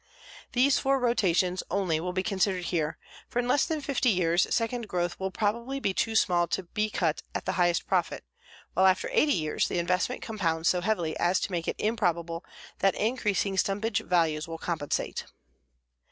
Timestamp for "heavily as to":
10.81-11.51